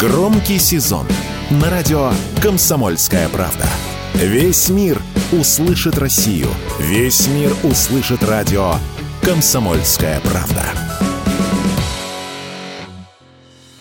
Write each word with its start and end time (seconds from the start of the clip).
Громкий 0.00 0.58
сезон 0.58 1.06
на 1.50 1.68
радио 1.68 2.10
«Комсомольская 2.42 3.28
правда». 3.28 3.66
Весь 4.14 4.70
мир 4.70 4.98
услышит 5.30 5.98
Россию. 5.98 6.46
Весь 6.78 7.28
мир 7.28 7.52
услышит 7.64 8.22
радио 8.22 8.76
«Комсомольская 9.20 10.18
правда». 10.20 10.64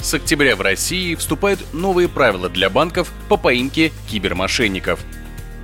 С 0.02 0.14
октября 0.14 0.58
в 0.58 0.62
России 0.62 1.16
вступают 1.16 1.62
новые 1.72 2.10
правила 2.10 2.50
для 2.50 2.70
банков 2.70 3.10
по 3.30 3.38
поимке 3.38 3.94
кибермошенников– 4.10 5.00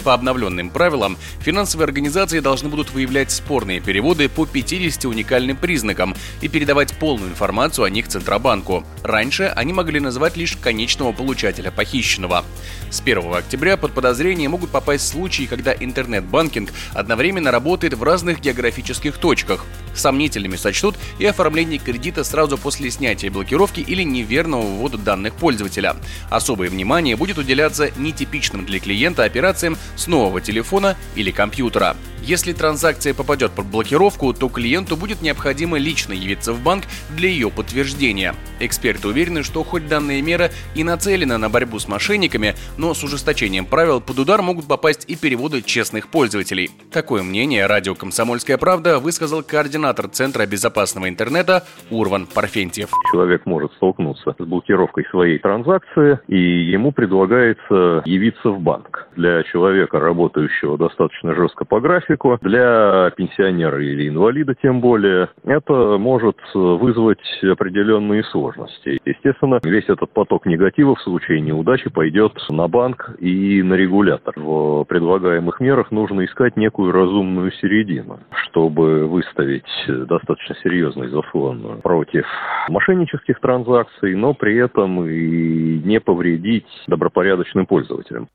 по 0.06 0.14
обновленным 0.14 0.70
правилам, 0.70 1.18
финансовые 1.40 1.86
организации 1.86 2.40
должны 2.40 2.70
будут 2.70 2.92
выявлять 2.92 3.32
спорные 3.32 3.82
переводы 3.82 4.30
по 4.30 4.46
50 4.46 5.06
уникальным 5.06 5.58
признакам 5.58 6.16
и 6.42 6.48
передавать 6.48 6.94
полную 6.94 7.32
информацию 7.32 7.86
о 7.86 7.90
них 7.90 8.08
Центробанку. 8.08 8.86
Раньше 9.02 9.52
они 9.56 9.74
могли 9.74 10.00
называть 10.00 10.38
лишь 10.38 10.58
конечного 10.58 11.12
получателя 11.12 11.72
похищенного. 11.72 12.46
С 12.90 13.02
1 13.02 13.34
октября 13.34 13.78
под 13.78 13.94
подозрение 13.94 14.48
могут 14.48 14.70
попасть 14.70 15.08
случаи, 15.08 15.44
когда 15.44 15.74
интернет-банкинг 15.74 16.72
одновременно 16.94 17.52
работает 17.52 17.94
в 17.94 18.04
разных 18.04 18.40
географических 18.40 19.18
точках. 19.18 19.66
Сомнительными 19.94 20.56
сочтут 20.56 20.96
и 21.20 21.26
оформление 21.26 21.80
кредита 21.80 22.24
сразу 22.24 22.58
после 22.58 22.92
снятия 22.92 23.32
блокировки 23.32 23.80
или 23.80 24.04
неверного 24.04 24.64
ввода 24.64 24.98
данных 24.98 25.36
пользователя. 25.36 25.96
Особое 26.30 26.70
внимание 26.70 27.16
будет 27.16 27.38
уделяться 27.38 27.92
нетипичным 27.98 28.66
для 28.66 28.80
клиента 28.80 29.24
операциям 29.24 29.78
с 29.96 30.08
нового 30.08 30.42
телефона 30.42 30.96
или 31.16 31.32
компьютера. 31.32 31.96
Если 32.26 32.54
транзакция 32.54 33.14
попадет 33.14 33.52
под 33.52 33.68
блокировку, 33.68 34.34
то 34.34 34.50
клиенту 34.50 34.98
будет 34.98 35.22
необходимо 35.22 35.78
лично 35.78 36.12
явиться 36.12 36.54
в 36.54 36.64
банк 36.64 36.86
для 37.16 37.30
ее 37.30 37.52
подтверждения. 37.52 38.34
Эксперты 38.60 39.10
уверены, 39.10 39.44
что 39.44 39.64
хоть 39.64 39.88
данная 39.88 40.24
мера 40.24 40.50
и 40.74 40.84
нацелена 40.84 41.38
на 41.38 41.50
борьбу 41.50 41.78
с 41.78 41.88
мошенниками, 41.88 42.56
но 42.80 42.96
с 42.96 43.04
ужесточением 43.04 43.68
правил 43.68 44.02
под 44.02 44.18
удар 44.18 44.42
могут 44.42 44.68
попасть 44.68 45.08
и 45.08 45.16
переводы 45.16 45.62
честных 45.62 46.08
пользователей. 46.08 46.72
Такое 46.92 47.22
мнение 47.22 47.68
радио 47.68 47.94
«Комсомольская 47.94 48.58
правда» 48.58 48.98
высказал 48.98 49.44
координатор 49.44 50.08
Центра 50.08 50.48
безопасного 50.48 51.08
интернета 51.08 51.64
Урван 51.92 52.26
Парфентьев. 52.26 52.90
Человек 53.12 53.46
может 53.46 53.72
столкнуться 53.74 54.34
с 54.40 54.44
блокировкой 54.44 55.06
своей 55.12 55.38
транзакции, 55.38 56.20
и 56.28 56.40
ему 56.40 56.92
предлагается 56.92 58.02
явиться 58.06 58.50
в 58.50 58.60
банк. 58.62 59.08
Для 59.16 59.44
человека, 59.44 60.00
работающего 60.00 60.76
достаточно 60.80 61.36
жестко 61.36 61.66
по 61.66 61.80
графику, 61.80 62.15
графику. 62.16 62.38
Для 62.42 63.12
пенсионера 63.16 63.82
или 63.84 64.10
инвалида 64.10 64.56
тем 64.62 64.82
более 64.82 65.30
это 65.44 65.98
может 65.98 66.38
вызвать 66.54 67.20
определенные 67.44 68.24
сложности. 68.26 69.00
Естественно, 69.06 69.60
весь 69.64 69.88
этот 69.88 70.12
поток 70.12 70.46
негатива 70.46 70.96
в 70.96 71.02
случае 71.02 71.42
неудачи 71.42 71.90
пойдет 71.90 72.34
на 72.50 72.68
банк 72.68 73.16
и 73.20 73.62
на 73.62 73.74
регулятор. 73.76 74.34
В 74.38 74.84
предлагаемых 74.86 75.60
мерах 75.60 75.92
нужно 75.92 76.26
искать 76.26 76.58
некую 76.58 76.92
разумную 76.92 77.52
середину, 77.54 78.20
чтобы 78.48 79.08
выставить 79.08 79.64
достаточно 79.88 80.56
серьезный 80.64 81.08
заслон 81.10 81.82
против 81.82 82.26
мошеннических 82.70 83.40
транзакций, 83.40 84.16
но 84.16 84.34
при 84.34 84.58
этом 84.58 85.06
и 85.08 85.80
не 85.84 86.00
повредить 86.00 86.66
добропорядочным 86.88 87.66
пользователям. 87.66 88.28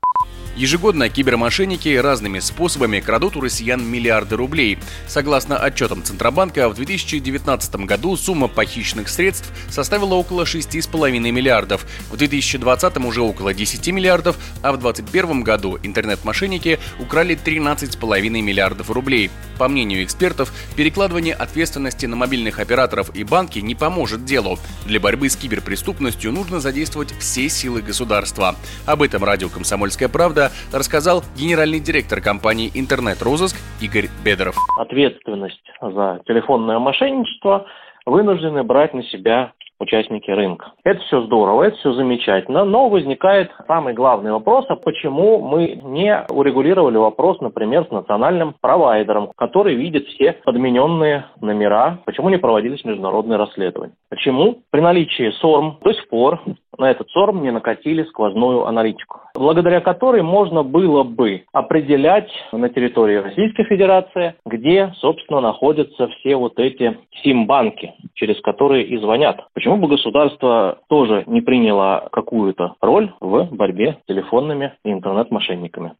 Ежегодно 0.57 1.07
кибермошенники 1.07 1.95
разными 1.95 2.39
способами 2.39 2.99
крадут 2.99 3.37
у 3.37 3.41
россиян 3.41 3.70
миллиарды 3.79 4.35
рублей. 4.35 4.77
Согласно 5.07 5.57
отчетам 5.57 6.03
Центробанка, 6.03 6.67
в 6.67 6.75
2019 6.75 7.75
году 7.85 8.17
сумма 8.17 8.47
похищенных 8.47 9.07
средств 9.07 9.49
составила 9.69 10.15
около 10.15 10.43
6,5 10.43 11.19
миллиардов, 11.31 11.85
в 12.09 12.17
2020 12.17 12.97
уже 12.97 13.21
около 13.21 13.53
10 13.53 13.87
миллиардов, 13.87 14.37
а 14.61 14.71
в 14.73 14.79
2021 14.79 15.43
году 15.43 15.77
интернет-мошенники 15.83 16.79
украли 16.99 17.37
13,5 17.37 18.29
миллиардов 18.41 18.89
рублей. 18.89 19.29
По 19.57 19.67
мнению 19.67 20.03
экспертов, 20.03 20.51
перекладывание 20.75 21.35
ответственности 21.35 22.07
на 22.07 22.15
мобильных 22.15 22.59
операторов 22.59 23.15
и 23.15 23.23
банки 23.23 23.59
не 23.59 23.75
поможет 23.75 24.25
делу. 24.25 24.59
Для 24.85 24.99
борьбы 24.99 25.29
с 25.29 25.35
киберпреступностью 25.35 26.31
нужно 26.31 26.59
задействовать 26.59 27.13
все 27.19 27.47
силы 27.47 27.81
государства. 27.81 28.55
Об 28.85 29.03
этом 29.03 29.23
радио 29.23 29.49
«Комсомольская 29.49 30.09
правда» 30.09 30.51
рассказал 30.71 31.23
генеральный 31.37 31.79
директор 31.79 32.21
компании 32.21 32.71
«Интернет-розыск» 32.73 33.55
Игорь 33.81 34.09
Бедоров. 34.23 34.55
Ответственность 34.77 35.63
за 35.81 36.21
телефонное 36.25 36.79
мошенничество 36.79 37.65
вынуждены 38.05 38.63
брать 38.63 38.93
на 38.93 39.03
себя 39.03 39.53
участники 39.81 40.29
рынка. 40.31 40.71
Это 40.83 41.01
все 41.01 41.21
здорово, 41.23 41.63
это 41.63 41.77
все 41.77 41.93
замечательно, 41.93 42.63
но 42.63 42.89
возникает 42.89 43.51
самый 43.67 43.93
главный 43.93 44.31
вопрос, 44.31 44.65
а 44.69 44.75
почему 44.75 45.39
мы 45.39 45.79
не 45.83 46.25
урегулировали 46.29 46.97
вопрос, 46.97 47.39
например, 47.41 47.85
с 47.87 47.91
национальным 47.91 48.55
провайдером, 48.61 49.31
который 49.35 49.75
видит 49.75 50.05
все 50.07 50.33
подмененные 50.45 51.25
номера, 51.41 51.99
почему 52.05 52.29
не 52.29 52.37
проводились 52.37 52.85
международные 52.85 53.37
расследования. 53.37 53.93
Почему 54.09 54.59
при 54.69 54.81
наличии 54.81 55.31
СОРМ 55.39 55.79
до 55.83 55.93
сих 55.93 56.07
пор 56.09 56.39
на 56.77 56.89
этот 56.89 57.09
СОРМ 57.09 57.41
не 57.41 57.51
накатили 57.51 58.03
сквозную 58.03 58.65
аналитику, 58.65 59.21
благодаря 59.35 59.81
которой 59.81 60.21
можно 60.21 60.63
было 60.63 61.03
бы 61.03 61.43
определять 61.53 62.29
на 62.51 62.69
территории 62.69 63.17
Российской 63.17 63.63
Федерации, 63.65 64.35
где, 64.45 64.91
собственно, 64.99 65.41
находятся 65.41 66.07
все 66.07 66.35
вот 66.35 66.57
эти 66.57 66.97
сим-банки, 67.23 67.93
через 68.21 68.39
которые 68.41 68.85
и 68.85 68.97
звонят. 68.99 69.41
Почему 69.55 69.77
бы 69.77 69.87
государство 69.87 70.77
тоже 70.87 71.23
не 71.25 71.41
приняло 71.41 72.07
какую-то 72.11 72.75
роль 72.79 73.11
в 73.19 73.47
борьбе 73.51 73.97
с 74.03 74.07
телефонными 74.07 74.73
и 74.85 74.91
интернет-мошенниками? 74.91 75.93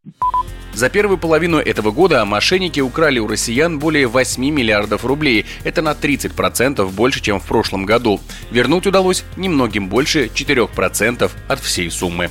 За 0.73 0.89
первую 0.89 1.17
половину 1.17 1.57
этого 1.57 1.91
года 1.91 2.23
мошенники 2.23 2.79
украли 2.79 3.17
у 3.17 3.27
россиян 3.27 3.79
более 3.79 4.05
8 4.05 4.41
миллиардов 4.43 5.03
рублей. 5.03 5.45
Это 5.65 5.81
на 5.81 5.93
30% 5.93 6.95
больше, 6.95 7.23
чем 7.23 7.39
в 7.39 7.47
прошлом 7.47 7.85
году. 7.85 8.19
Вернуть 8.51 8.85
удалось 8.85 9.25
немногим 9.35 9.89
больше 9.89 10.27
4% 10.27 11.29
от 11.49 11.59
всей 11.59 11.89
суммы. 11.89 12.29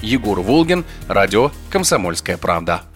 Егор 0.00 0.40
Волгин, 0.40 0.84
радио 1.08 1.50
«Комсомольская 1.70 2.38
правда». 2.38 2.91